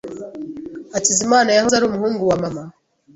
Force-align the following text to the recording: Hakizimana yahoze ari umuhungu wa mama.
Hakizimana 0.93 1.49
yahoze 1.51 1.75
ari 1.75 1.85
umuhungu 1.87 2.21
wa 2.29 2.37
mama. 2.43 2.63